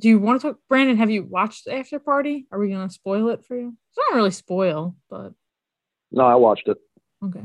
[0.00, 0.96] do you want to talk, Brandon?
[0.96, 2.46] Have you watched After Party?
[2.50, 3.76] Are we going to spoil it for you?
[3.90, 5.32] It's not really spoil, but
[6.10, 6.78] No, I watched it.
[7.24, 7.44] okay.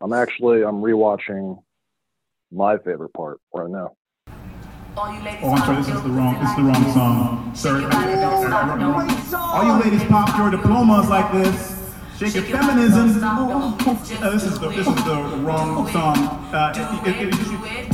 [0.00, 1.62] I'm actually I'm rewatching
[2.52, 3.92] my favorite part right now.
[4.96, 7.52] Oh, I'm sorry, this is the wrong, this is the wrong song.
[7.54, 7.90] Sir,
[9.34, 11.72] all you ladies pop your diplomas like this.
[12.18, 13.10] Shake your feminism.
[13.24, 16.16] Uh, this is the this is the, the wrong song.
[16.54, 17.93] Uh, it- it- it-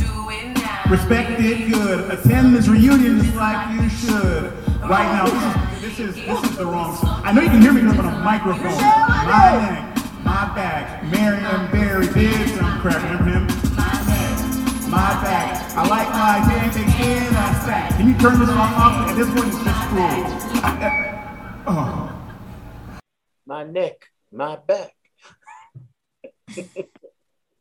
[0.90, 2.10] respect it, good.
[2.10, 4.52] Attend this reunion just like you should.
[4.82, 5.26] Right now,
[5.80, 7.22] this is this is this is the wrong song.
[7.24, 8.64] I know you can hear me because I'm on a microphone.
[8.64, 9.24] My
[9.60, 13.02] neck, my back, Marion Barry did some crap.
[13.02, 13.46] Remember him?
[13.76, 14.38] My neck,
[14.88, 15.72] my back.
[15.76, 17.90] I like my dancing skin and sack.
[17.96, 19.08] Can you turn this song off?
[19.10, 20.24] At this one is just cool.
[21.66, 22.06] Oh.
[23.46, 24.94] My neck, my back.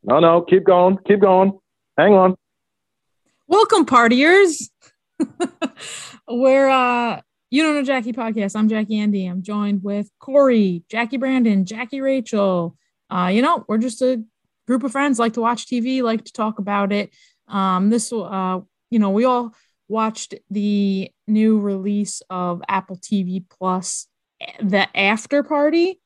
[0.04, 1.60] No, no, keep going, keep going.
[1.98, 2.36] Hang on.
[3.50, 4.70] Welcome, partiers.
[6.30, 8.56] We're uh you don't know Jackie podcast.
[8.56, 9.26] I'm Jackie Andy.
[9.26, 12.78] I'm joined with Corey, Jackie Brandon, Jackie Rachel.
[13.10, 14.24] Uh, you know, we're just a
[14.68, 17.10] group of friends like to watch TV, like to talk about it.
[17.48, 18.60] Um, this uh,
[18.92, 19.56] you know, we all
[19.88, 24.06] watched the new release of Apple TV Plus,
[24.62, 26.00] the after party.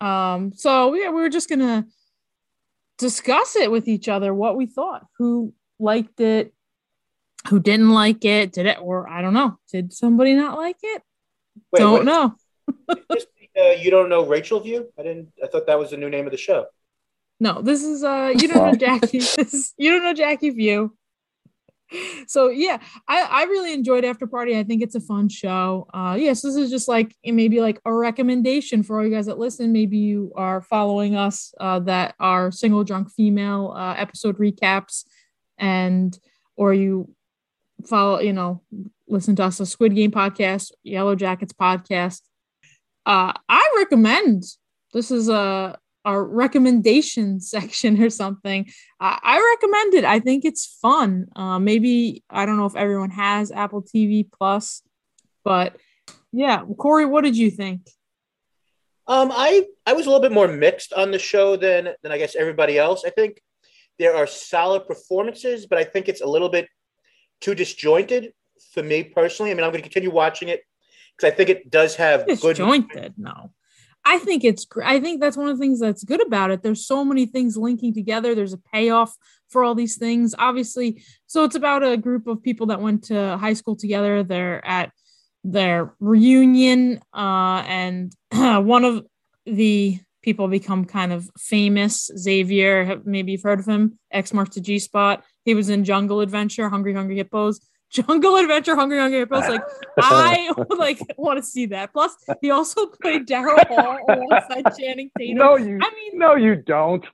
[0.00, 1.84] Um, so yeah, we were just gonna
[2.96, 6.54] discuss it with each other, what we thought, who liked it,
[7.48, 11.02] who didn't like it, did it, or I don't know, did somebody not like it?
[11.72, 12.34] Wait, don't what- know.
[13.12, 13.26] Just,
[13.58, 14.92] uh, you don't know Rachel View?
[14.98, 15.32] I didn't.
[15.42, 16.66] I thought that was the new name of the show.
[17.40, 19.18] No, this is uh you don't know Jackie.
[19.18, 20.94] This is, you don't know Jackie View.
[22.28, 24.56] So yeah, I, I really enjoyed After Party.
[24.56, 25.88] I think it's a fun show.
[25.92, 29.38] Uh yes, this is just like maybe like a recommendation for all you guys that
[29.38, 29.72] listen.
[29.72, 35.04] Maybe you are following us uh that are single drunk female uh episode recaps
[35.58, 36.16] and
[36.56, 37.12] or you
[37.82, 38.62] follow, you know,
[39.08, 42.22] listen to us a Squid Game podcast, Yellow Jackets podcast.
[43.06, 44.44] Uh I recommend
[44.92, 48.70] this is a our recommendation section or something.
[48.98, 50.04] I, I recommend it.
[50.04, 51.28] I think it's fun.
[51.36, 54.82] Uh, maybe I don't know if everyone has Apple TV Plus,
[55.44, 55.76] but
[56.32, 57.88] yeah, Corey, what did you think?
[59.06, 62.18] Um, I I was a little bit more mixed on the show than than I
[62.18, 63.02] guess everybody else.
[63.04, 63.40] I think
[63.98, 66.68] there are solid performances, but I think it's a little bit
[67.40, 68.32] too disjointed
[68.72, 69.50] for me personally.
[69.50, 70.62] I mean, I'm going to continue watching it
[71.16, 72.56] because I think it does have good.
[72.56, 73.14] Disjointed?
[73.16, 73.52] No.
[74.04, 76.62] I think it's I think that's one of the things that's good about it.
[76.62, 78.34] There's so many things linking together.
[78.34, 79.14] There's a payoff
[79.48, 80.34] for all these things.
[80.38, 84.22] Obviously, so it's about a group of people that went to high school together.
[84.22, 84.92] They're at
[85.44, 89.04] their reunion, uh, and one of
[89.44, 92.10] the people become kind of famous.
[92.16, 93.98] Xavier, maybe you've heard of him.
[94.10, 95.24] X marks the G spot.
[95.44, 97.60] He was in Jungle Adventure, Hungry Hungry Hippos.
[97.90, 99.48] Jungle Adventure, Hungry Hungry Hippos.
[99.48, 99.62] Like
[99.98, 101.92] I like want to see that.
[101.92, 105.38] Plus, he also played Daryl Hall alongside Channing Tatum.
[105.38, 107.04] No, you I mean, no, you don't.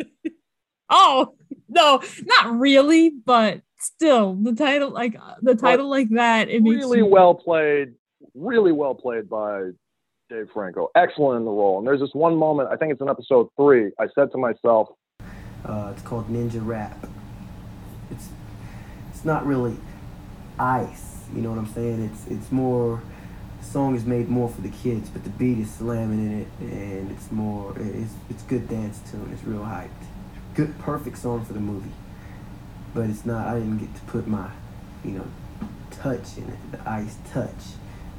[0.90, 1.34] oh
[1.68, 6.48] no, not really, but still, the title like uh, the title like that.
[6.50, 7.94] It makes Really you- well played,
[8.34, 9.70] really well played by
[10.28, 10.90] Dave Franco.
[10.94, 11.78] Excellent in the role.
[11.78, 13.92] And there's this one moment, I think it's in episode three.
[13.98, 14.88] I said to myself,
[15.64, 16.96] Uh, it's called Ninja Rap.
[19.16, 19.78] It's not really
[20.58, 21.24] ice.
[21.34, 22.02] You know what I'm saying?
[22.04, 23.02] It's it's more.
[23.60, 26.48] The song is made more for the kids, but the beat is slamming in it,
[26.60, 27.74] and it's more.
[27.78, 29.30] It's it's good dance tune.
[29.32, 29.88] It's real hyped.
[30.54, 31.92] Good, perfect song for the movie.
[32.94, 33.46] But it's not.
[33.46, 34.50] I didn't get to put my,
[35.02, 35.26] you know,
[35.90, 36.72] touch in it.
[36.72, 37.50] The ice touch.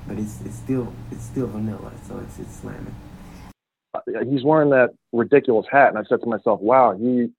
[0.08, 2.96] But it's it's still it's still vanilla, so it's it's slamming.
[3.94, 5.90] uh, he's wearing that ridiculous hat.
[5.90, 7.30] And I said to myself, wow, he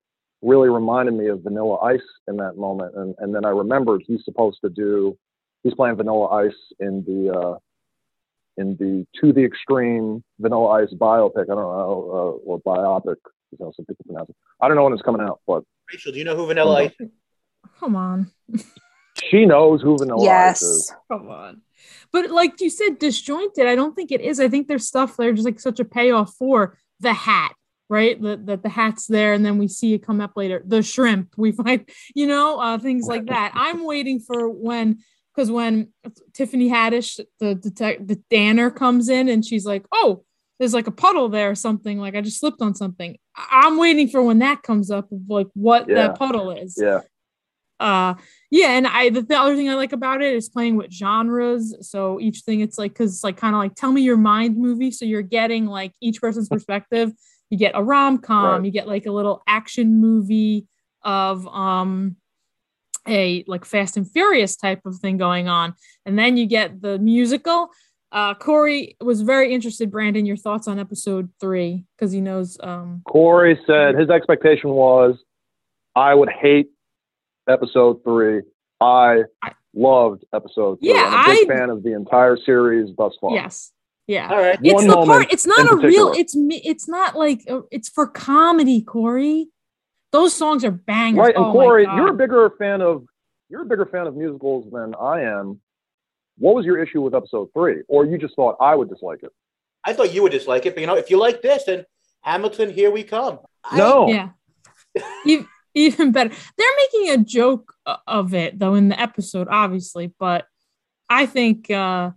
[0.43, 2.95] really reminded me of Vanilla Ice in that moment.
[2.97, 5.17] And, and then I remembered he's supposed to do,
[5.63, 7.59] he's playing Vanilla Ice in the, uh,
[8.57, 11.45] in the To the Extreme Vanilla Ice biopic.
[11.45, 13.17] I don't know, uh, or biopic,
[13.53, 14.37] is how some people pronounce it.
[14.61, 16.93] I don't know when it's coming out, but Rachel, do you know who Vanilla Ice?
[16.99, 17.09] is?
[17.79, 18.31] Come on,
[19.31, 20.91] she knows who Vanilla Ice is.
[20.91, 20.99] Yes.
[21.11, 21.63] come on.
[22.13, 23.67] But like you said, disjointed.
[23.67, 24.41] I don't think it is.
[24.41, 27.55] I think there's stuff there just like such a payoff for the hat,
[27.89, 28.21] right?
[28.23, 30.63] That the, the hat's there, and then we see it come up later.
[30.67, 33.53] The shrimp, we find, you know, uh, things like that.
[33.55, 34.99] I'm waiting for when
[35.35, 35.89] because when
[36.35, 40.25] Tiffany Haddish, the the Danner comes in and she's like, "Oh,
[40.59, 41.99] there's like a puddle there or something.
[41.99, 45.47] Like I just slipped on something." I'm waiting for when that comes up of like
[45.55, 45.95] what Yeah.
[46.09, 47.01] that puddle is Yeah.
[47.79, 48.15] uh
[48.51, 51.77] yeah and i the, the other thing i like about it is playing with genres
[51.89, 54.57] so each thing it's like because it's like kind of like tell me your mind
[54.57, 57.13] movie so you're getting like each person's perspective
[57.51, 58.65] you get a rom-com Right.
[58.65, 60.67] you get like a little action movie
[61.03, 62.17] of um
[63.07, 65.75] a like Fast and Furious type of thing going on,
[66.05, 67.69] and then you get the musical.
[68.11, 69.91] Uh, Corey was very interested.
[69.91, 72.59] Brandon, your thoughts on episode three because he knows.
[72.63, 75.17] Um, Corey said his expectation was
[75.97, 76.69] I would hate
[77.49, 78.43] episode three.
[78.81, 80.91] I, I loved episode three.
[80.91, 83.33] Yeah, I'm a big I- fan of the entire series thus far.
[83.35, 83.73] yes,
[84.09, 84.29] yeah.
[84.31, 84.59] All right.
[84.63, 85.33] It's One the part.
[85.33, 86.13] It's not in a real.
[86.13, 86.61] It's me.
[86.65, 89.49] It's not like uh, it's for comedy, Corey.
[90.11, 91.19] Those songs are bangers.
[91.21, 93.07] Right, and Oh Corey, you're a bigger fan of
[93.51, 95.61] you're a bigger fan of musicals than I am.
[96.39, 97.83] What was your issue with episode three?
[97.89, 99.33] Or you just thought I would dislike it?
[99.85, 101.85] I thought you would dislike it, but you know, if you like this, then
[102.23, 103.39] Hamilton, here we come.
[103.65, 104.09] I- No.
[104.09, 104.31] Yeah.
[105.27, 105.45] E-
[105.75, 106.31] Even better.
[106.57, 107.75] They're making a joke
[108.07, 110.47] of it though in the episode, obviously, but
[111.11, 112.11] I think uh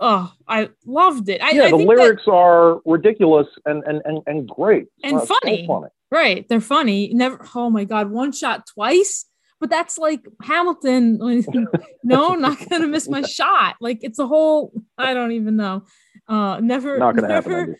[0.00, 1.40] oh, I loved it.
[1.42, 4.86] I, yeah, I the think that- lyrics are ridiculous and and and, and great.
[5.04, 5.66] And Uh, so funny.
[5.66, 5.88] funny.
[6.10, 7.12] right, they're funny.
[7.14, 9.24] Never oh my god, one shot twice.
[9.58, 11.18] But that's like Hamilton.
[12.04, 13.76] no, not gonna miss my shot.
[13.80, 14.72] Like it's a whole.
[14.98, 15.84] I don't even know.
[16.28, 17.50] Uh, never, Not gonna happen.
[17.52, 17.78] never, Andy.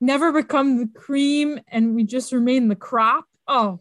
[0.00, 3.24] never become the cream, and we just remain the crop.
[3.48, 3.80] Oh,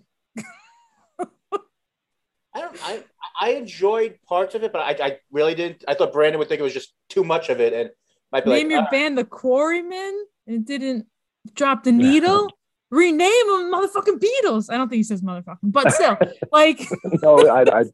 [2.54, 2.78] I don't.
[2.84, 3.04] I
[3.40, 5.84] I enjoyed parts of it, but I, I really didn't.
[5.88, 7.90] I thought Brandon would think it was just too much of it, and
[8.32, 11.08] might be name like, your "Ah." band the Quarrymen and didn't
[11.54, 12.50] drop the needle.
[12.92, 14.72] Rename them motherfucking Beatles.
[14.72, 16.18] I don't think he says motherfucking, but still,
[16.52, 16.92] like it's
[17.24, 17.92] no, I, I it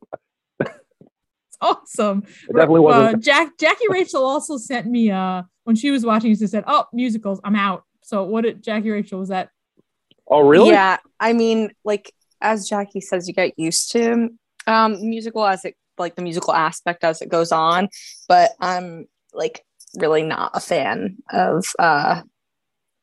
[1.62, 2.22] awesome.
[2.48, 3.16] definitely wasn't.
[3.16, 6.36] Uh, Jack Jackie Rachel also sent me uh when she was watching.
[6.36, 9.50] She said, "Oh, musicals, I'm out." So what did Jackie Rachel was that?
[10.28, 10.70] oh, really?
[10.70, 14.30] Yeah, I mean, like as Jackie says, you get used to
[14.68, 17.90] um musical as it like the musical aspect as it goes on,
[18.28, 19.64] but I'm like
[19.96, 22.22] really not a fan of uh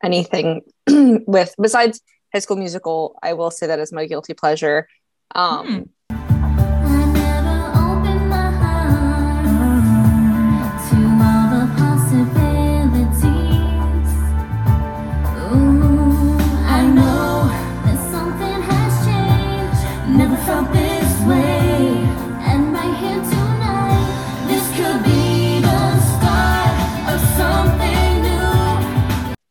[0.02, 0.62] anything
[1.26, 2.00] with besides
[2.32, 3.19] High School Musical.
[3.22, 4.88] I will say that is my guilty pleasure.
[5.34, 5.82] Um, Hmm.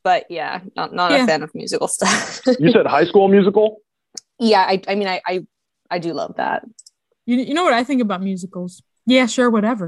[0.07, 1.24] But yeah, not not Yeah.
[1.24, 2.39] a fan of musical stuff.
[2.63, 3.68] You said High School Musical.
[4.51, 5.36] yeah, I I mean I I,
[5.95, 6.59] I do love that.
[7.30, 8.71] You you know what I think about musicals?
[9.15, 9.88] Yeah, sure, whatever.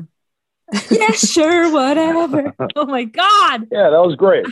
[1.02, 2.40] yeah, sure, whatever.
[2.80, 3.58] Oh my god.
[3.78, 4.46] Yeah, that was great.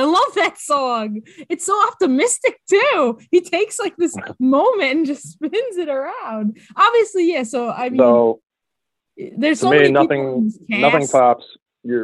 [0.00, 1.08] I love that song.
[1.52, 3.18] It's so optimistic too.
[3.34, 6.46] He takes like this moment and just spins it around.
[6.86, 7.44] Obviously, yeah.
[7.54, 8.40] So I mean, So
[9.40, 10.80] there's to so me, many people in nothing, this cast.
[10.86, 11.46] nothing tops.
[11.90, 12.02] Your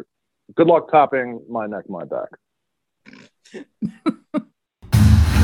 [0.57, 1.29] good luck topping
[1.59, 2.31] my neck, my back.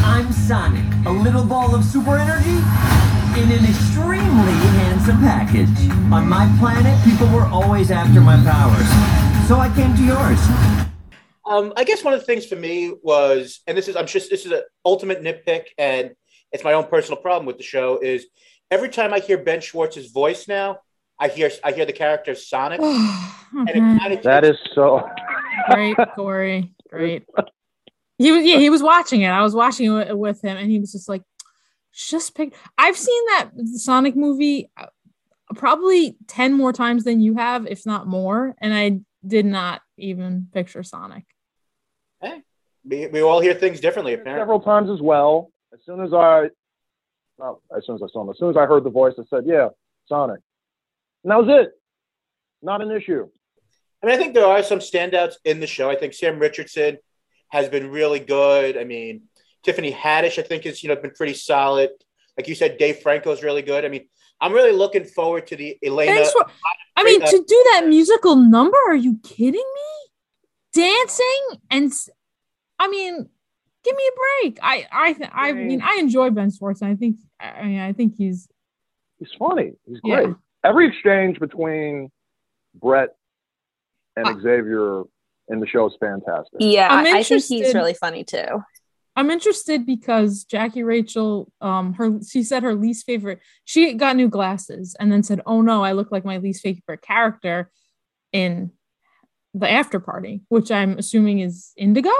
[0.04, 2.50] I'm Sonic, a little ball of super energy
[3.40, 5.90] in an extremely handsome package.
[6.12, 10.38] On my planet, people were always after my powers, so I came to yours.
[11.46, 14.30] Um, I guess one of the things for me was, and this is, I'm just,
[14.30, 16.12] this is an ultimate nitpick, and
[16.52, 17.98] it's my own personal problem with the show.
[17.98, 18.26] Is
[18.70, 20.78] every time I hear Ben Schwartz's voice now,
[21.18, 25.08] I hear, I hear the character Sonic, and it kind of That is so.
[25.70, 26.72] Great, Corey.
[26.88, 27.24] Great.
[28.18, 29.28] He was yeah, he was watching it.
[29.28, 31.22] I was watching it with him, and he was just like,
[31.92, 32.54] just pick.
[32.78, 34.86] I've seen that Sonic movie uh,
[35.54, 40.48] probably ten more times than you have, if not more, and I did not even
[40.52, 41.24] picture Sonic.
[42.20, 42.42] Hey,
[42.84, 44.14] we, we all hear things differently.
[44.14, 45.50] Apparently, several times as well.
[45.74, 46.48] As soon as I,
[47.36, 49.24] well, as soon as I saw him, as soon as I heard the voice, I
[49.28, 49.68] said, "Yeah,
[50.08, 50.40] Sonic,"
[51.22, 51.72] and that was it.
[52.62, 53.28] Not an issue.
[54.02, 55.90] I mean, I think there are some standouts in the show.
[55.90, 56.96] I think Sam Richardson
[57.48, 58.76] has been really good.
[58.76, 59.22] I mean,
[59.62, 61.90] Tiffany Haddish, I think, has you know been pretty solid.
[62.36, 63.84] Like you said, Dave Franco's really good.
[63.84, 64.06] I mean,
[64.40, 66.30] I'm really looking forward to the Ilana.
[66.32, 66.46] For.
[66.96, 70.10] I mean, to do that musical number, are you kidding me?
[70.74, 71.90] Dancing and,
[72.78, 73.28] I mean,
[73.84, 74.58] give me a break.
[74.62, 76.82] I, I, th- I mean, I enjoy Ben Schwartz.
[76.82, 78.48] and I think, I mean, I think he's
[79.18, 79.72] He's funny.
[79.86, 80.22] He's Yeah.
[80.24, 80.36] great.
[80.62, 82.10] Every exchange between
[82.74, 83.16] Brett
[84.16, 85.04] and Uh, Xavier
[85.48, 86.58] in the show is fantastic.
[86.60, 88.62] Yeah, I'm I, I think he's really funny too.
[89.18, 93.40] I'm interested because Jackie Rachel, um, her she said her least favorite.
[93.64, 97.00] She got new glasses and then said, "Oh no, I look like my least favorite
[97.00, 97.70] character
[98.32, 98.72] in
[99.54, 102.10] the after party," which I'm assuming is Indigo.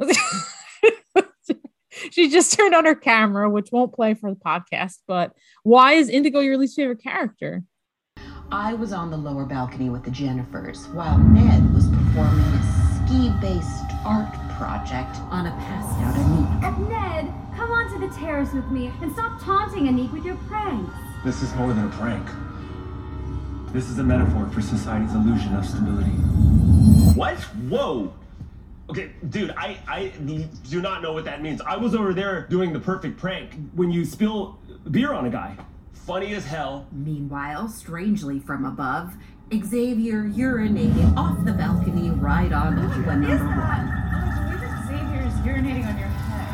[2.10, 4.98] she just turned on her camera, which won't play for the podcast.
[5.08, 5.32] But
[5.64, 7.64] why is Indigo your least favorite character?
[8.52, 12.62] I was on the lower balcony with the Jennifers while Ned was performing a
[12.94, 16.88] ski based art project on a passed out Aniq.
[16.88, 20.94] Ned, come onto the terrace with me and stop taunting Aniq with your pranks.
[21.24, 22.24] This is more than a prank.
[23.72, 26.10] This is a metaphor for society's illusion of stability.
[27.18, 27.40] What?
[27.68, 28.12] Whoa!
[28.90, 30.12] Okay, dude, I, I
[30.68, 31.60] do not know what that means.
[31.62, 35.56] I was over there doing the perfect prank when you spill beer on a guy.
[35.92, 36.86] Funny as hell.
[36.92, 39.14] Meanwhile, strangely from above,
[39.52, 43.86] Xavier urinated off the balcony right onto the number one.
[44.88, 46.48] Xavier's urinating on your head.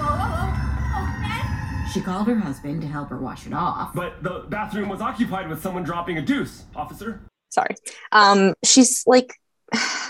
[0.00, 0.56] Oh,
[0.96, 3.94] oh, she called her husband to help her wash it off.
[3.94, 7.20] But the bathroom was occupied with someone dropping a deuce, officer.
[7.50, 7.76] Sorry.
[8.10, 9.34] Um, she's like,
[9.72, 10.06] I-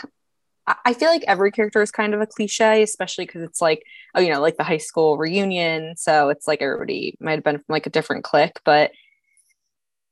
[0.87, 3.83] I feel like every character is kind of a cliche, especially because it's like,
[4.15, 5.95] oh, you know, like the high school reunion.
[5.99, 8.91] So it's like everybody might have been from like a different clique, but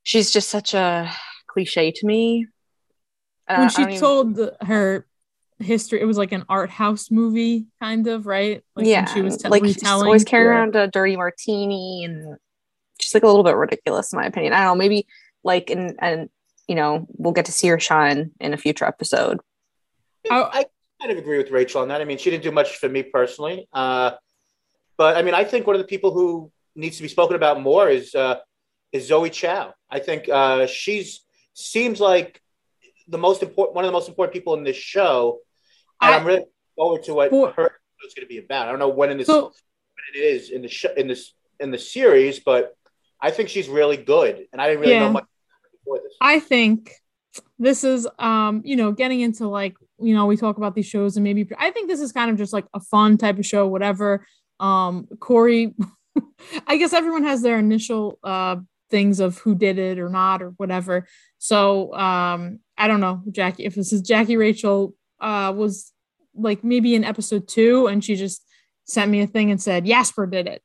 [0.03, 1.11] she's just such a
[1.47, 2.47] cliche to me.
[3.49, 5.07] Uh, when she don't even- told her
[5.59, 8.63] history, it was like an art house movie, kind of, right?
[8.75, 10.59] Like yeah, she was te- like she's always carrying Yeah.
[10.59, 12.37] around a dirty martini, and
[13.01, 14.53] she's like a little bit ridiculous in my opinion.
[14.53, 15.07] I don't know, maybe
[15.45, 16.31] like and and
[16.69, 19.41] you know we'll get to see her shine in a future episode.
[20.31, 20.67] I
[21.01, 22.01] kind of agree with Rachel on that.
[22.01, 24.13] I mean, she didn't do much for me personally, uh,
[24.97, 27.61] but I mean, I think one of the people who needs to be spoken about
[27.61, 28.37] more is uh,
[28.93, 29.75] is Zoe Chao.
[29.91, 32.41] I think uh, she's seems like
[33.09, 35.39] the most important, one of the most important people in this show,
[36.01, 36.45] and I, am really
[36.77, 37.73] forward to what her
[38.07, 38.69] is going to be about.
[38.69, 41.33] I don't know when in this So- when it is in the show in this
[41.61, 42.77] in the series, but
[43.21, 45.07] I think she's really good, and I didn't really Yeah.
[45.07, 45.25] know much
[45.73, 46.15] before this.
[46.21, 46.93] I think
[47.59, 51.17] this is um you know getting into like you know we talk about these shows
[51.17, 53.67] and maybe I think this is kind of just like a fun type of show
[53.67, 54.27] whatever
[54.61, 55.75] um Corey
[56.67, 58.57] I guess everyone has their initial uh
[58.93, 61.09] things of who did it or not or whatever
[61.39, 65.93] so um I don't know Jackie if this is Jackie Rachel uh was
[66.35, 68.47] like maybe in episode 2 and she just
[68.85, 70.63] sent me a thing and said Jasper did it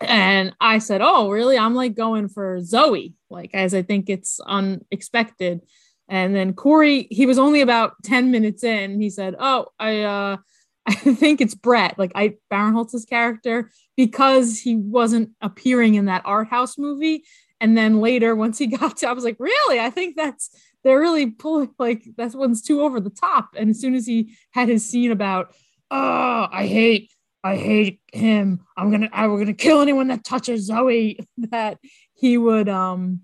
[0.00, 1.58] and I said, "Oh, really?
[1.58, 5.60] I'm like going for Zoe, like as I think it's unexpected."
[6.08, 9.00] And then Corey, he was only about ten minutes in.
[9.00, 10.36] He said, "Oh, I, uh,
[10.86, 16.48] I think it's Brett, like I Barinholtz's character, because he wasn't appearing in that art
[16.48, 17.24] house movie."
[17.60, 19.80] And then later, once he got to, I was like, "Really?
[19.80, 20.50] I think that's
[20.82, 24.36] they're really pulling like that one's too over the top." And as soon as he
[24.52, 25.54] had his scene about,
[25.90, 27.10] "Oh, I hate."
[27.46, 28.64] I hate him.
[28.74, 31.18] I'm gonna I we're gonna kill anyone that touches Zoe.
[31.50, 31.78] That
[32.14, 33.20] he would um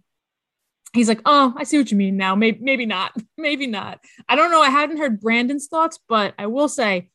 [0.92, 2.34] he's like, oh, I see what you mean now.
[2.34, 3.12] Maybe maybe not.
[3.38, 4.00] Maybe not.
[4.28, 4.60] I don't know.
[4.60, 7.08] I hadn't heard Brandon's thoughts, but I will say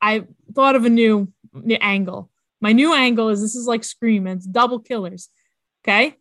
[0.00, 0.24] I
[0.54, 1.32] thought of a new,
[1.80, 2.30] angle.
[2.60, 5.28] My new angle is this is like Scream, and it's double killers.
[5.82, 6.14] Okay.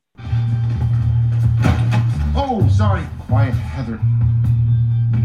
[2.78, 3.02] Sorry.
[3.22, 4.00] Quiet, Heather.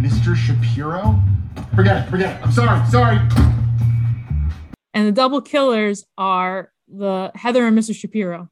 [0.01, 0.35] Mr.
[0.35, 1.21] Shapiro?
[1.75, 2.43] Forget it, forget it.
[2.47, 3.19] I'm sorry, sorry.
[4.95, 7.95] And the double killers are the Heather and Mr.
[7.95, 8.49] Shapiro.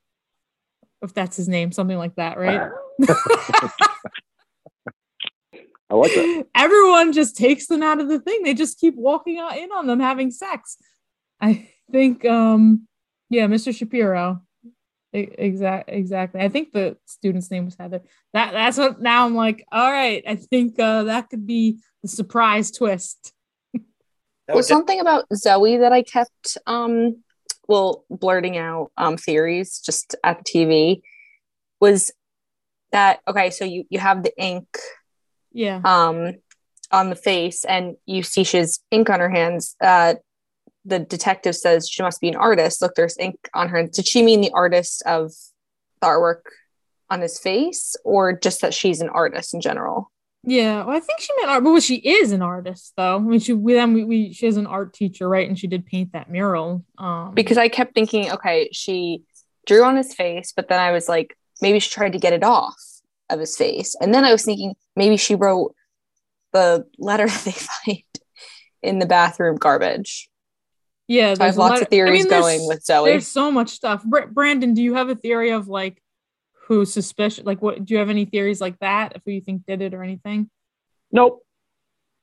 [1.01, 2.71] If that's his name, something like that, right?
[5.89, 6.47] I like that.
[6.55, 8.43] everyone just takes them out of the thing.
[8.43, 10.77] They just keep walking in on them having sex.
[11.41, 12.87] I think, um,
[13.31, 13.75] yeah, Mr.
[13.75, 14.43] Shapiro.
[15.13, 15.95] Exactly.
[15.95, 16.41] Exactly.
[16.41, 18.01] I think the student's name was Heather.
[18.33, 19.01] That that's what.
[19.01, 20.23] Now I'm like, all right.
[20.27, 23.33] I think uh, that could be the surprise twist.
[24.49, 27.23] was something about Zoe that I kept um
[27.69, 31.03] well blurting out um theories just at the TV
[31.81, 32.11] was
[32.91, 34.67] that okay so you you have the ink
[35.53, 35.81] Yeah.
[35.85, 36.35] um
[36.91, 40.15] on the face and you see she's ink on her hands uh
[40.85, 44.23] the detective says she must be an artist look there's ink on her did she
[44.23, 45.33] mean the artist of
[46.01, 46.43] the artwork
[47.11, 50.11] on his face or just that she's an artist in general
[50.43, 53.17] Yeah, well, I think she meant art, but well, she is an artist, though.
[53.17, 55.47] I mean, she we then we, we she is an art teacher, right?
[55.47, 56.83] And she did paint that mural.
[56.97, 59.23] Um, because I kept thinking, okay, she
[59.67, 62.43] drew on his face, but then I was like, maybe she tried to get it
[62.43, 62.81] off
[63.29, 63.95] of his face.
[64.01, 65.75] And then I was thinking, maybe she wrote
[66.55, 68.03] the letter that they find
[68.83, 70.30] in the bathroom garbage.
[71.11, 73.11] Yeah, So I have there's lots lot- of theories I mean, going with Zoe.
[73.11, 74.05] There's so much stuff.
[74.05, 76.01] Br- Brandon, do you have a theory of like
[76.67, 77.45] who's suspicious?
[77.45, 79.17] Like, what do you have any theories like that?
[79.17, 80.49] If who you think did it or anything?
[81.11, 81.45] Nope.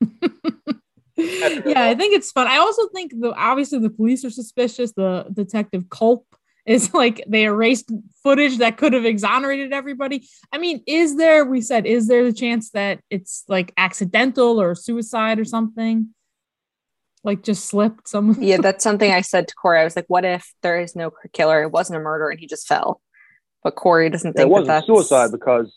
[0.00, 2.46] yeah, I think it's fun.
[2.46, 4.92] I also think the obviously the police are suspicious.
[4.92, 6.24] The detective Culp
[6.64, 7.92] is like they erased
[8.22, 10.26] footage that could have exonerated everybody.
[10.50, 11.44] I mean, is there?
[11.44, 16.14] We said, is there the chance that it's like accidental or suicide or something?
[17.28, 18.36] Like just slipped some.
[18.40, 19.80] yeah, that's something I said to Corey.
[19.80, 21.62] I was like, what if there is no killer?
[21.62, 23.02] It wasn't a murder and he just fell.
[23.62, 25.70] But Corey doesn't think that wasn't that's suicide because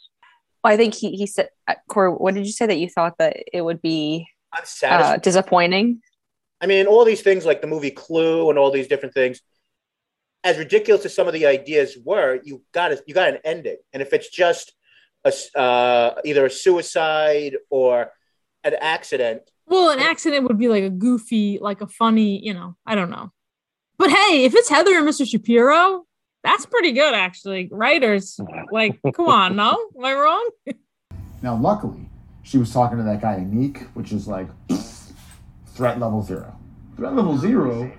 [0.64, 3.36] I think he he said uh, Corey, what did you say that you thought that
[3.52, 4.28] it would be
[4.82, 6.02] uh, disappointing?
[6.62, 9.42] I mean, all these things like the movie Clue and all these different things.
[10.44, 13.78] as ridiculous as some of the ideas were, you got a, you got an ending,
[13.92, 14.74] and if it's just
[15.26, 18.12] a, uh, either a suicide or
[18.64, 22.76] an accident, Well, an accident would be like a goofy, like a funny, you know,
[22.86, 23.32] I don't know.
[23.98, 25.26] But hey, if it's Heather and Mr.
[25.26, 26.04] Shapiro,
[26.44, 27.70] that's pretty good actually.
[27.72, 28.38] Writers,
[28.70, 29.78] like, come on, no?
[29.98, 30.50] Am I wrong?
[31.44, 32.08] Now, luckily,
[32.44, 34.48] she was talking to that guy, Aniq, which is like
[35.74, 36.56] threat level zero.
[36.96, 37.92] Threat level zero?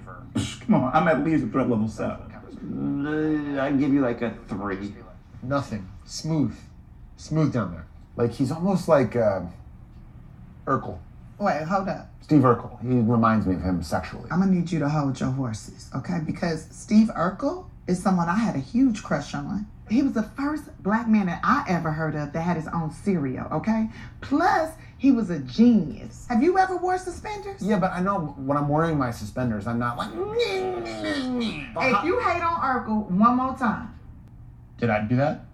[0.60, 2.20] Come on, I'm at least a threat level seven.
[3.04, 4.94] Uh, I'd give you like a three.
[5.42, 5.88] Nothing.
[6.04, 6.54] Smooth.
[7.16, 7.86] Smooth down there.
[8.14, 9.40] Like, he's almost like uh,
[10.66, 11.00] Urkel.
[11.38, 12.08] Wait, hold up.
[12.20, 12.80] Steve Urkel.
[12.82, 14.28] He reminds me of him sexually.
[14.30, 16.20] I'm gonna need you to hold your horses, okay?
[16.24, 19.66] Because Steve Urkel is someone I had a huge crush on.
[19.90, 22.92] He was the first black man that I ever heard of that had his own
[22.92, 23.90] cereal, okay?
[24.20, 26.26] Plus, he was a genius.
[26.28, 27.60] Have you ever wore suspenders?
[27.60, 30.10] Yeah, but I know when I'm wearing my suspenders, I'm not like.
[30.14, 33.92] If you hate on Urkel one more time,
[34.78, 35.44] Did I do that?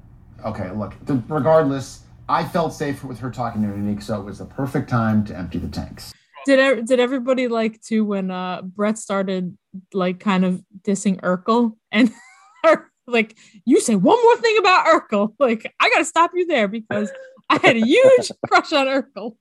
[0.45, 0.95] Okay, look.
[1.29, 5.25] regardless, I felt safe with her talking to Aniq, so it was the perfect time
[5.27, 6.13] to empty the tanks.
[6.47, 9.57] Did did everybody like to when uh Brett started
[9.93, 12.13] like kind of dissing Urkel and
[13.07, 15.35] like you say one more thing about Urkel?
[15.39, 17.11] Like I gotta stop you there because
[17.51, 19.37] I had a huge crush on Urkel.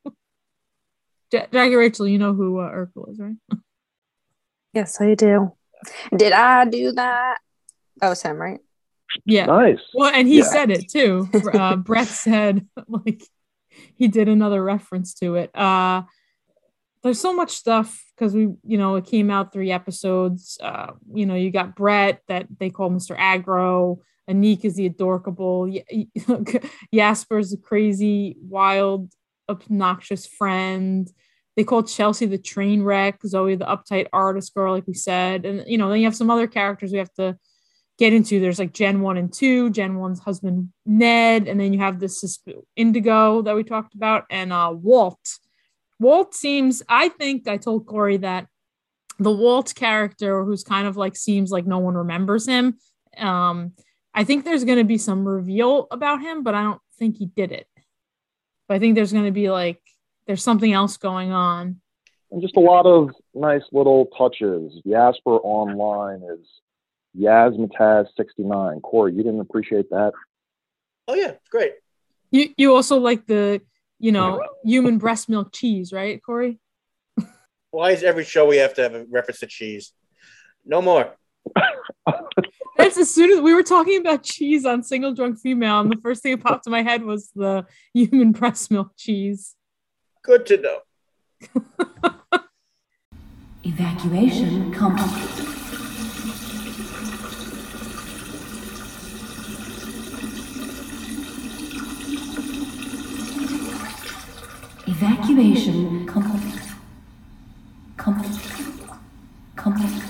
[1.32, 3.36] Ja- Jackie Rachel, you know who uh, Urkel is, right?
[4.74, 5.54] Yes, I do.
[6.16, 7.38] Did I do that?
[7.98, 8.60] That was him, right?
[9.26, 9.46] Yeah.
[9.46, 9.80] Nice.
[9.94, 10.44] Well, and he Yeah.
[10.46, 11.28] said it too.
[11.54, 13.24] Uh, Brett said like
[13.96, 15.56] he did another reference to it.
[15.56, 16.04] Uh,
[17.04, 20.58] there's so much stuff because we, you know, it came out three episodes.
[20.62, 23.18] Uh, you know, you got Brett that they call Mr.
[23.18, 24.00] Aggro.
[24.30, 25.72] Aniq is the adorable.
[26.94, 29.14] Jasper's the crazy, wild,
[29.48, 31.10] obnoxious friend.
[31.56, 33.20] They call Chelsea the train wreck.
[33.26, 35.46] Zoe the uptight artist girl, like we said.
[35.46, 37.38] And you know, then you have some other characters we have to
[37.98, 38.40] get into.
[38.40, 42.40] There's like Gen 1 and 2, Gen 1's husband Ned, and then you have this
[42.76, 45.40] Indigo that we talked about, and uh Walt.
[46.00, 48.48] Walt seems, I think I told Corey that
[49.20, 52.78] the Walt character, who's kind of like seems like no one remembers him.
[53.18, 53.74] Um,
[54.14, 57.52] I think there's gonna be some reveal about him, but I don't think he did
[57.52, 57.68] it.
[58.68, 59.82] But I think there's gonna be like
[60.28, 61.82] there's something else going on.
[62.30, 64.74] And just a lot of nice little touches.
[64.86, 66.46] Jasper online is
[67.20, 68.82] Yasmataz69.
[68.82, 70.14] Corey, you didn't appreciate that?
[71.08, 71.74] oh yeah, it's great.
[72.32, 73.62] You you also like the
[74.00, 76.60] you know human breast milk cheese, right, Corey?
[77.72, 79.94] Why is every show we have to have a reference to cheese?
[80.66, 81.16] No more.
[82.78, 85.98] That's as soon as we were talking about cheese on single drunk female, and the
[86.02, 89.56] first thing that popped in my head was the human breast milk cheese.
[90.24, 90.80] Good to know.
[93.64, 95.57] Evacuation complete.
[104.88, 106.62] Evacuation complete.
[107.98, 108.88] Complete.
[109.58, 110.04] Complete.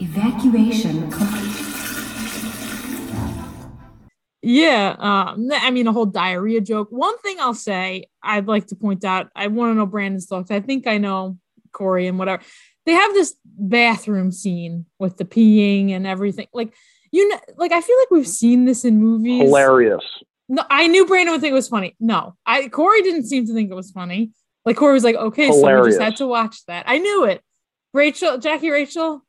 [0.00, 1.74] Evacuation complete.
[4.42, 6.88] Yeah, um, I mean a whole diarrhea joke.
[6.90, 9.30] One thing I'll say, I'd like to point out.
[9.36, 10.50] I want to know Brandon's thoughts.
[10.50, 11.38] I think I know
[11.72, 12.42] Corey and whatever.
[12.86, 16.48] They have this bathroom scene with the peeing and everything.
[16.52, 16.74] Like
[17.12, 19.42] you know, like I feel like we've seen this in movies.
[19.42, 20.04] Hilarious.
[20.48, 21.96] No, I knew Brandon would think it was funny.
[21.98, 24.32] No, I Corey didn't seem to think it was funny.
[24.64, 26.84] Like Corey was like, okay, so we just had to watch that.
[26.86, 27.42] I knew it.
[27.92, 29.22] Rachel, Jackie, Rachel,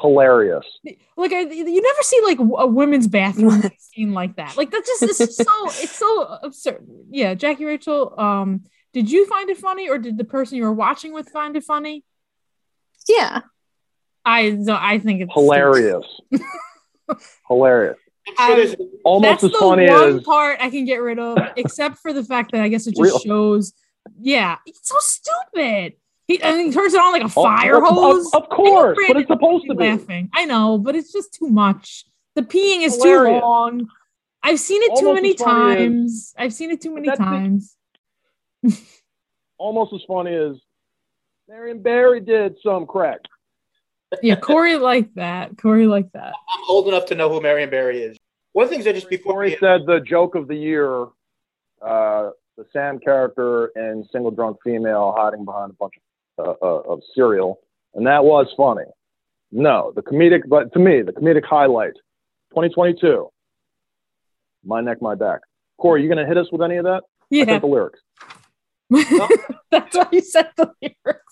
[0.00, 0.66] Hilarious.
[1.16, 4.56] like I, you never see like a women's bathroom scene like that.
[4.56, 6.86] Like that's just it's so it's so absurd.
[7.10, 10.72] Yeah, Jackie, Rachel, um, did you find it funny, or did the person you were
[10.72, 12.04] watching with find it funny?
[13.08, 13.40] Yeah,
[14.24, 16.06] I no, I think it's Hilarious.
[17.48, 17.98] Hilarious.
[18.38, 21.98] I- Almost that's as the funny one as part I can get rid of, except
[21.98, 23.72] for the fact that I guess it just Real- shows.
[24.20, 25.94] Yeah, it's so stupid.
[26.28, 28.32] He and he turns it on like a Oh, fire of- of- hose.
[28.32, 29.88] of know course, but it's supposed to be.
[29.90, 32.04] Laughing, I know, but it's just too much.
[32.36, 33.40] The peeing is Hilarious.
[33.40, 33.88] too long.
[34.42, 36.34] I've seen it too many funny as- times.
[36.38, 37.76] I've seen it too many times.
[39.58, 40.56] almost as funny as
[41.48, 43.18] Marion Barry did some crack.
[44.22, 45.56] Yeah, Corey liked that.
[45.56, 46.34] Corey liked that.
[46.54, 48.16] I'm old enough to know who Marion Barry is.
[48.52, 51.06] One of the things I just before Corey said the joke of the year,
[51.80, 55.94] uh, the Sam character and single drunk female hiding behind a bunch
[56.38, 57.60] of, uh, uh, of cereal,
[57.94, 58.84] and that was funny.
[59.50, 61.94] No, the comedic, but to me, the comedic highlight,
[62.50, 63.28] 2022,
[64.64, 65.40] my neck, my back.
[65.78, 67.04] Corey, you gonna hit us with any of that?
[67.30, 67.46] Yeah.
[67.46, 68.00] said the lyrics.
[69.70, 71.31] That's why you said the lyrics.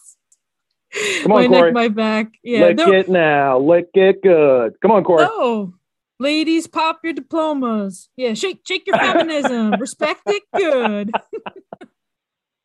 [1.23, 1.63] Come on, my Corey.
[1.63, 2.33] neck, my back.
[2.43, 2.61] Yeah.
[2.67, 3.59] Lick there- it now.
[3.59, 4.81] Lick it good.
[4.81, 5.25] Come on, Corey.
[5.25, 5.75] No.
[6.19, 8.11] Ladies, pop your diplomas.
[8.17, 9.71] Yeah, shake shake your feminism.
[9.81, 11.13] Respect it good.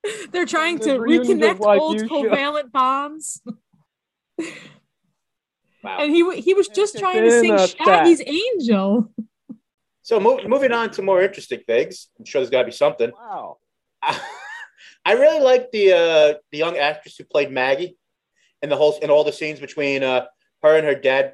[0.32, 3.42] They're trying to The reconnect old you covalent bonds.
[5.84, 5.98] Wow.
[6.00, 9.12] And he he was just trying to sing a Shaggy's Angel.
[10.02, 12.10] So mo- moving on to more interesting things.
[12.20, 13.12] I'm sure there's got to be something.
[13.12, 13.58] Wow.
[14.04, 17.96] I really like the uh, the young actress who played Maggie,
[18.66, 20.26] and the whole and all the scenes between uh,
[20.64, 21.34] her and her dad.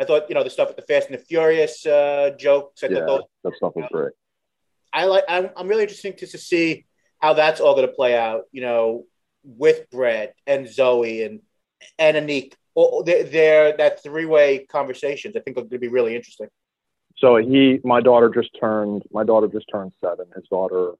[0.00, 2.82] I thought you know the stuff with the Fast and the Furious uh, jokes.
[2.82, 4.12] I Yeah, thought those, that stuff was great.
[4.92, 5.24] I like.
[5.28, 6.86] I'm, I'm really interested to, to see
[7.20, 8.42] how that's all going to play out.
[8.50, 9.04] You know,
[9.44, 11.40] with Brad and Zoe and
[11.98, 12.54] and Aniq.
[13.04, 15.36] They're, they're that three way conversations.
[15.36, 16.48] I think are going to be really interesting.
[17.18, 20.26] So he, my daughter just turned, my daughter just turned seven.
[20.34, 20.92] His daughter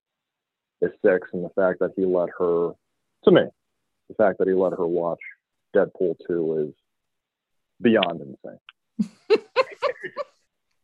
[0.83, 2.73] is six, and the fact that he let her,
[3.25, 3.43] to me,
[4.09, 5.21] the fact that he let her watch
[5.75, 6.75] Deadpool two is
[7.81, 8.59] beyond insane.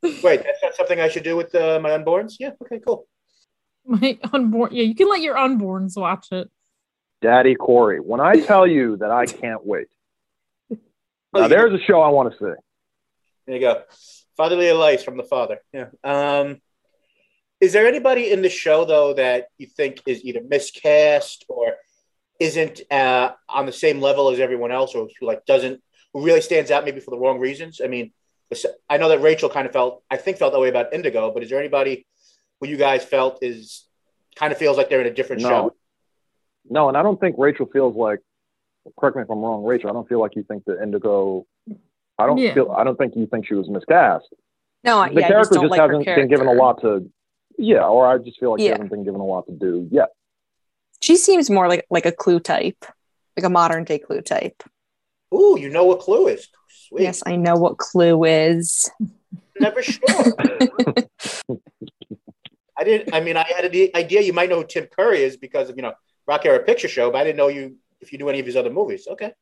[0.22, 2.35] Wait, that's not something I should do with uh, my unborns?
[2.38, 2.51] Yeah.
[2.62, 2.81] Okay.
[2.87, 3.07] Cool.
[3.85, 4.75] My unborn.
[4.75, 6.51] Yeah, you can let your unborns watch it.
[7.22, 9.88] Daddy Corey, when I tell you that I can't wait,
[11.37, 12.61] Oh, now there's a show I want to see.
[13.46, 13.83] There you go.
[14.37, 15.59] Fatherly advice from the father.
[15.72, 15.88] Yeah.
[16.03, 16.61] Um,
[17.61, 21.75] is there anybody in the show though that you think is either miscast or
[22.40, 26.40] isn't uh, on the same level as everyone else, or who like doesn't who really
[26.40, 27.81] stands out maybe for the wrong reasons?
[27.83, 28.12] I mean,
[28.88, 31.42] I know that Rachel kind of felt I think felt that way about Indigo, but
[31.42, 32.07] is there anybody
[32.61, 33.87] who you guys felt is
[34.37, 35.49] kind of feels like they're in a different No.
[35.49, 35.75] show?
[36.68, 38.20] No, and I don't think Rachel feels like.
[38.99, 39.90] Correct me if I'm wrong, Rachel.
[39.90, 41.44] I don't feel like you think that Indigo.
[42.18, 42.55] I don't Yeah.
[42.55, 42.70] feel.
[42.70, 44.27] I don't think you think she was miscast.
[44.85, 47.11] No, the yeah, I just character don't just like hasn't been given a lot to.
[47.59, 48.72] Yeah, or I just feel like she Yeah.
[48.72, 50.11] hasn't been given a lot to do yet.
[51.06, 52.84] She seems more like like a clue type,
[53.36, 54.60] like a modern day clue type.
[55.32, 56.48] Ooh, you know what Clue is?
[56.68, 57.02] Sweet.
[57.02, 58.90] Yes, I know what clue is.
[59.60, 60.00] Never sure.
[62.76, 63.14] I didn't.
[63.14, 65.76] I mean, I had the idea you might know who Tim Curry is because of
[65.76, 65.92] you know
[66.26, 68.56] Rocky Horror Picture Show, but I didn't know you if you knew any of his
[68.56, 69.06] other movies.
[69.08, 69.32] Okay.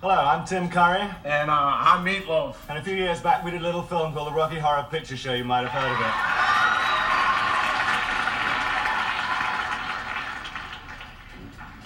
[0.00, 1.06] Hello, I'm Tim Curry.
[1.26, 2.56] And uh, I'm Meatloaf.
[2.70, 5.18] And a few years back, we did a little film called The Rocky Horror Picture
[5.18, 5.34] Show.
[5.34, 6.85] You might have heard of it.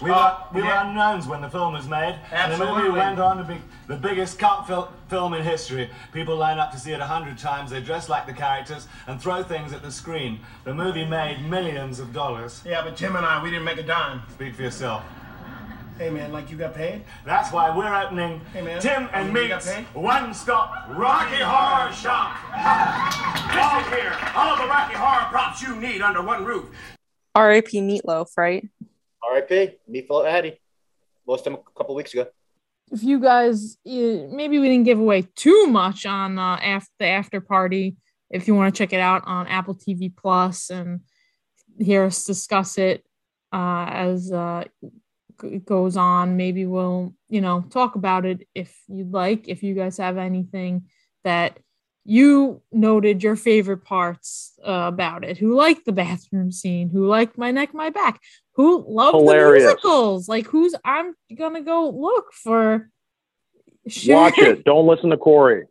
[0.03, 2.19] We, were, Uh, we were unknowns when the film was made.
[2.33, 5.91] And the movie went on to be the biggest cult fil- film in history.
[6.13, 7.71] People line up to see it a hundred times.
[7.71, 10.41] They dress like the characters and throw things at the screen.
[10.65, 12.63] The movie made millions of dollars.
[12.65, 14.23] Yeah, but Tim and I, we didn't make a dime.
[14.33, 15.03] Speak for yourself.
[15.99, 17.05] Hey, man, like you got paid?
[17.27, 18.81] That's why we're opening Hey, man.
[18.81, 19.85] Tim Oh, and you got paid?
[19.93, 22.37] one-stop Rocky Horror Shop.
[23.55, 24.17] All here.
[24.35, 26.67] All the Rocky Horror props you need under one roof.
[27.35, 27.81] R.I.P.
[27.83, 28.67] Meatloaf, right?
[29.23, 29.79] R.I.P.
[29.91, 30.59] Meatloaf Aday.
[31.27, 32.27] Lost him a couple weeks ago.
[32.93, 37.41] if you guys maybe we didn't give away too much on uh, after the after
[37.41, 37.97] party
[38.31, 41.01] if you want to check it out on apple tv plus and
[41.79, 43.05] hear us discuss it
[43.53, 44.65] uh, as uh,
[45.45, 49.75] it goes on maybe we'll you know talk about it if you'd like if you
[49.75, 50.85] guys have anything
[51.23, 51.59] that
[52.05, 57.39] you noted your favorite parts uh, about it who liked the bathroom scene who liked
[57.39, 58.21] my neck my back
[58.61, 59.63] who loved Hilarious.
[59.63, 62.91] the musicals like who's i'm gonna go look for
[64.07, 64.65] Watch it.
[64.71, 65.65] Don't listen to Corey.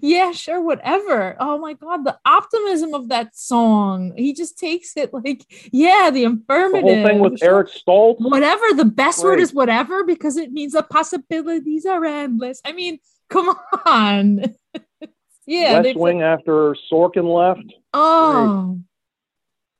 [0.00, 5.12] yeah sure whatever oh my god the optimism of that song he just takes it
[5.12, 8.16] like yeah the The whole thing with Eric Stoltz.
[8.20, 12.98] whatever the best word is whatever because it means the possibilities are endless i mean
[13.28, 14.44] come on
[15.46, 17.72] yeah West Wing after Sorkin left.
[17.94, 18.78] oh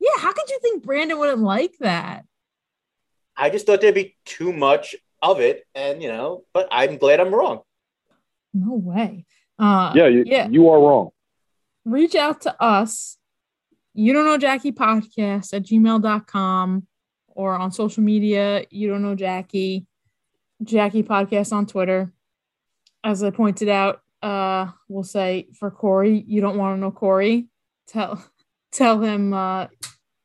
[0.01, 2.25] yeah how could you think brandon wouldn't like that?
[3.37, 7.21] I just thought there'd be too much of it, and you know, but I'm glad
[7.21, 7.61] I'm wrong.
[8.53, 9.25] no way.
[9.59, 10.49] Uh yeah, you, yeah.
[10.49, 11.11] you are wrong.
[11.85, 13.17] reach out to us.
[13.95, 16.87] You don't know jackie podcast at gmail.com
[17.29, 18.65] or on social media.
[18.71, 19.87] You don't know jackie
[20.63, 22.13] jackie podcast on twitter.
[23.03, 27.49] As i pointed out uh we'll say for corey you don't want to know corey.
[27.87, 28.23] Tell
[28.73, 29.67] tell him uh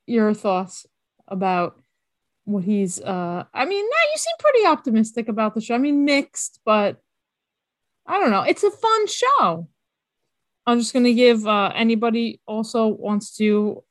[0.06, 0.86] your thoughts
[1.28, 1.80] about
[2.46, 6.06] what he's uh i mean now you seem pretty optimistic about the show i mean
[6.06, 7.02] mixed but
[8.06, 9.68] i don't know it's a fun show
[10.68, 13.84] I'm just gonna give uh, anybody also wants to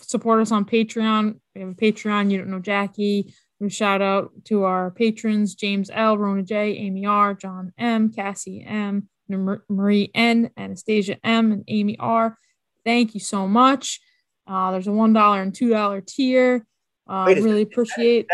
[0.00, 1.40] support us on Patreon.
[1.54, 2.30] We have a Patreon.
[2.30, 3.34] You don't know Jackie.
[3.58, 8.64] We shout out to our patrons: James L, Rona J, Amy R, John M, Cassie
[8.64, 12.38] M, Marie N, Anastasia M, and Amy R.
[12.84, 14.00] Thank you so much.
[14.46, 16.66] Uh, there's a one dollar and two dollar tier.
[17.06, 18.26] Uh, Wait, is really appreciate.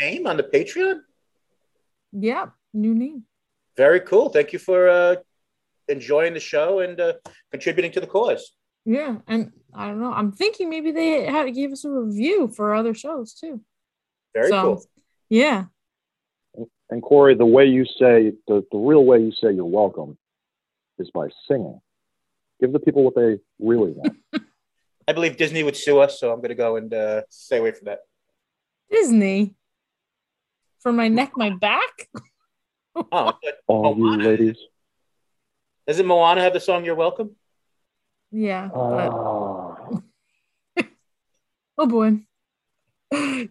[0.00, 1.00] new name on the Patreon?
[2.12, 3.24] Yep, new name.
[3.76, 4.28] Very cool.
[4.30, 5.16] Thank you for uh,
[5.88, 7.12] enjoying the show and uh,
[7.50, 8.52] contributing to the cause.
[8.84, 10.12] Yeah, and I don't know.
[10.12, 13.60] I'm thinking maybe they had to give us a review for other shows too.
[14.34, 14.84] Very So, cool.
[15.28, 15.64] Yeah.
[16.90, 20.16] And Corey, the way you say the, the real way you say you're welcome
[20.98, 21.80] is by singing.
[22.60, 24.16] Give the people what they really want.
[25.08, 27.72] I believe Disney would sue us, so I'm going to go and uh, stay away
[27.72, 28.00] from that.
[28.90, 29.54] Disney.
[30.80, 32.08] For my neck, my back.
[33.12, 34.56] Oh, but All you ladies.
[35.86, 37.36] doesn't Moana have the song "You're Welcome"?
[38.32, 38.68] Yeah.
[38.74, 40.02] but- Oh,
[41.78, 42.18] Oh boy.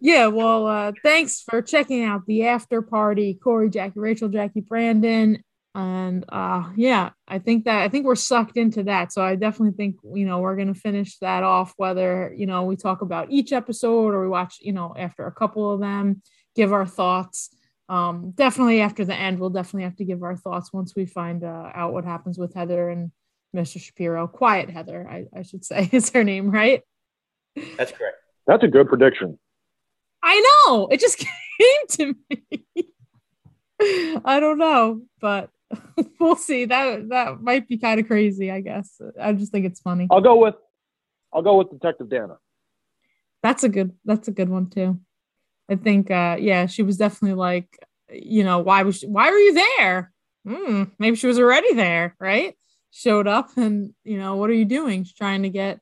[0.01, 5.41] Yeah, well, uh, thanks for checking out the after party, Corey, Jackie, Rachel, Jackie, Brandon.
[5.77, 9.13] And uh yeah, I think that I think we're sucked into that.
[9.13, 12.75] So I definitely think, you know, we're gonna finish that off, whether you know we
[12.75, 16.23] talk about each episode or we watch, you know, after a couple of them,
[16.55, 17.55] give our thoughts.
[17.89, 21.43] Um, definitely after the end, we'll definitely have to give our thoughts once we find
[21.43, 23.11] uh, out what happens with Heather and
[23.55, 23.79] Mr.
[23.79, 24.27] Shapiro.
[24.27, 26.81] Quiet Heather, I, I should say is her name, right?
[27.77, 28.17] That's correct.
[28.47, 29.37] that's a good prediction.
[30.23, 30.87] I know.
[30.87, 31.19] It just
[31.59, 32.87] came to me.
[34.25, 35.51] I don't know, but
[36.19, 36.65] we'll see.
[36.65, 38.99] That that might be kind of crazy, I guess.
[39.19, 40.07] I just think it's funny.
[40.09, 40.55] I'll go with
[41.33, 42.37] I'll go with Detective Dana.
[43.43, 44.99] That's a good that's a good one too.
[45.69, 47.77] I think uh yeah, she was definitely like,
[48.11, 50.13] you know, why was she, why were you there?
[50.45, 52.55] Hmm, maybe she was already there, right?
[52.91, 55.03] Showed up and you know, what are you doing?
[55.03, 55.79] She's trying to get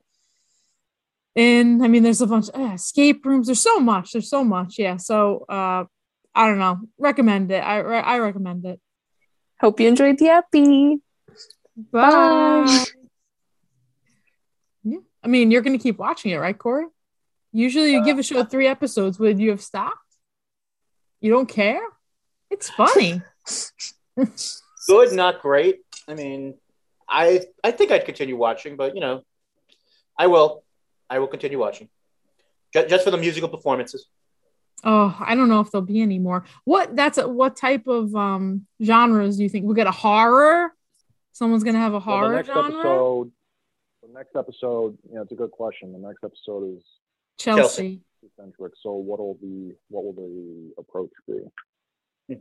[1.36, 1.84] in.
[1.84, 3.48] I mean, there's a bunch of escape rooms.
[3.48, 4.12] There's so much.
[4.12, 4.80] There's so much.
[4.80, 4.98] Yeah.
[4.98, 5.86] So uh
[6.38, 6.80] I don't know.
[6.98, 7.60] Recommend it.
[7.64, 8.82] I I recommend it.
[9.60, 11.02] Hope you enjoyed the epi.
[11.92, 12.86] Bye.
[14.84, 15.00] Yeah.
[15.24, 16.86] I mean, you're going to keep watching it, right, Corey?
[17.52, 19.18] Usually you give a show three episodes.
[19.18, 19.96] Would you have stopped?
[21.22, 21.82] You don't care?
[22.52, 23.22] It's funny.
[24.88, 25.80] Good, not great.
[26.08, 26.56] I mean,
[27.10, 29.24] I I think I'd continue watching, but you know,
[30.18, 30.64] I will.
[31.10, 31.90] I will continue watching.
[32.74, 34.08] Just, just for the musical performances.
[34.86, 36.46] Oh, I don't know if there'll be any more.
[36.64, 39.66] What that's a, what type of um genres do you think?
[39.66, 40.72] We'll get a horror?
[41.34, 42.66] Someone's going to have a Well, the horror next genre?
[42.70, 43.32] episode
[44.08, 45.92] the next episode, you know, it's a good question.
[45.92, 46.84] The next episode is
[47.38, 48.02] Chelsea.
[48.38, 48.74] centric.
[48.82, 51.40] So what will the what will the approach be?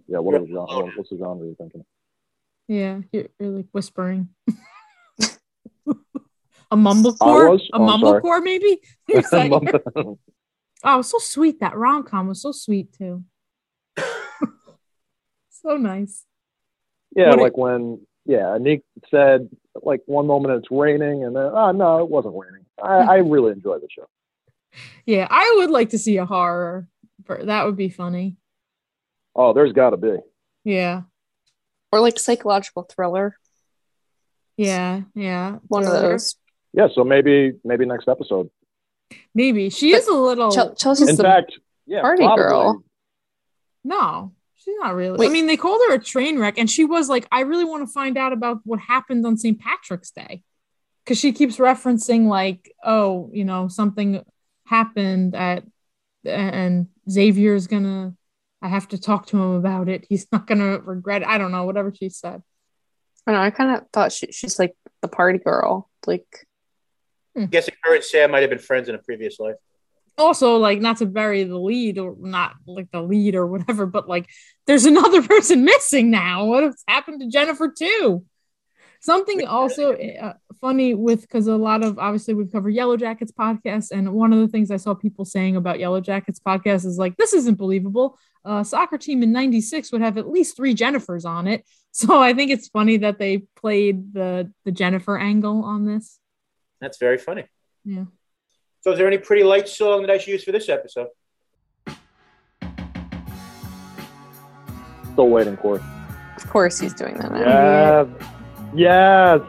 [0.09, 1.85] Yeah, what are the genre, what's the genre you're thinking?
[2.68, 4.28] Yeah, you're, you're like whispering.
[6.70, 7.50] a mumblecore?
[7.50, 7.68] was?
[7.72, 8.20] A Oh, I'm sorry.
[8.22, 8.80] mumblecore, maybe?
[10.84, 11.60] Is that your- Oh, so sweet.
[11.60, 13.24] That rom com was so sweet too.
[15.50, 16.24] so nice.
[17.16, 19.48] Yeah, What do- like when yeah, Nick said
[19.82, 22.64] like one moment it's raining and then oh no, it wasn't raining.
[22.82, 24.06] I, I really enjoy the show.
[25.06, 26.88] Yeah, I would like to see a horror.
[27.26, 28.36] For, that would be funny.
[29.36, 30.16] Oh, there's gotta be.
[30.64, 31.02] Yeah,
[31.92, 33.36] Or like psychological thriller.
[34.56, 35.58] yeah, yeah.
[35.68, 36.36] One of those.
[36.72, 38.50] Yeah, so maybe maybe next episode.
[39.35, 40.50] Maybe she is a little.
[40.53, 42.42] Chel- Chelsea's In the fact, yeah, party probably.
[42.44, 42.85] girl.
[43.85, 45.27] no, she's not really.
[45.27, 47.87] I mean, they called her a train wreck, and she was like, "I really want
[47.87, 49.59] to find out about what happened on St.
[49.61, 50.42] Patrick's Day,"
[51.05, 54.24] because she keeps referencing like, "Oh, you know, something
[54.66, 55.64] happened at,
[56.24, 58.14] and Xavier's gonna."
[58.62, 60.07] I have to talk to him about it.
[60.09, 61.29] He's not gonna regret it.
[61.29, 62.42] I don't know, whatever she said.
[63.27, 63.38] I know.
[63.40, 65.90] I kind of thought she, she's like the party girl.
[66.07, 66.46] Like,
[67.36, 69.56] I'm guessing her and Sam might have been friends in a previous life.
[70.16, 74.08] also like not to bury the lead or not like the lead or whatever but
[74.08, 74.28] like
[74.66, 76.44] there's another person missing now.
[76.46, 78.24] What has happened to jennifer too?
[79.00, 83.90] Something also uh, funny with because a lot of obviously we've covered yellow jackets podcast
[83.90, 87.16] and one of the things i saw people saying about yellow jackets podcast is like
[87.18, 88.18] this isn't believable.
[88.46, 91.64] Uh soccer team in 96 would have at least three jennifers on it.
[91.96, 96.18] So i think it's funny that they played the the jennifer angle on this
[96.84, 97.44] That's very funny.
[97.84, 98.04] yeah
[98.82, 101.08] So, is there any pretty light song that I should use for this episode?
[105.12, 105.80] Still waiting, Corey.
[106.36, 107.32] of course he's doing that.
[107.32, 107.40] now.
[107.40, 108.06] Yes.
[108.74, 109.40] Yes.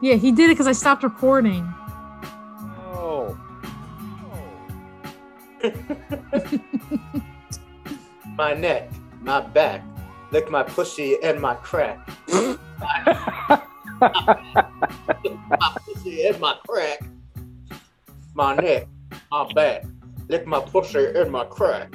[0.00, 1.62] yeah he did it because i stopped recording
[2.96, 3.36] Oh.
[8.36, 8.90] My neck,
[9.22, 9.82] my back,
[10.32, 11.98] lick my pussy and my crack.
[16.04, 17.00] my pussy and my crack.
[18.34, 18.88] My neck,
[19.30, 19.84] my back,
[20.28, 21.94] lick my pussy in my crack.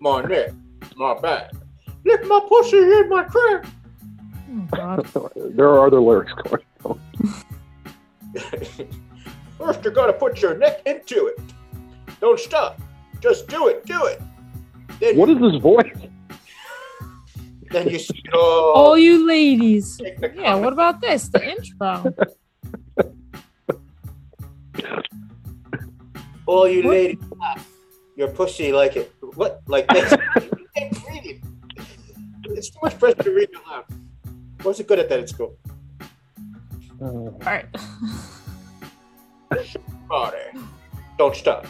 [0.00, 0.52] My neck,
[0.96, 1.52] my back,
[2.04, 3.66] lick my pussy in my crack.
[4.74, 6.64] oh there are other lyrics, Corey.
[9.58, 11.40] First, you gotta put your neck into it.
[12.20, 12.80] Don't stop.
[13.20, 13.84] Just do it.
[13.86, 14.20] Do it.
[15.00, 15.92] Then What is this voice?
[17.70, 18.72] Then you see it all.
[18.74, 19.98] All you ladies.
[20.34, 21.28] Yeah, what about this?
[21.28, 22.14] The intro.
[26.52, 27.66] All you ladies, laugh.
[28.14, 29.10] your pussy like it.
[29.36, 29.62] What?
[29.66, 30.12] Like this?
[30.42, 31.40] You can't read it.
[32.44, 33.84] it's too much pressure to read it aloud.
[34.64, 35.56] Wasn't good at that at school.
[37.00, 37.66] All right.
[40.08, 40.38] Party.
[41.18, 41.66] Don't stop.